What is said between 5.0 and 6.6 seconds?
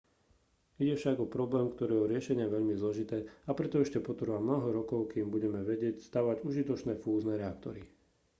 kým budeme vedieť stavať